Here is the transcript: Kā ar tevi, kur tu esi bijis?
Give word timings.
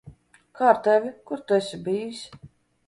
Kā 0.59 0.69
ar 0.71 0.79
tevi, 0.89 1.13
kur 1.29 1.45
tu 1.47 1.61
esi 1.61 1.81
bijis? 1.91 2.25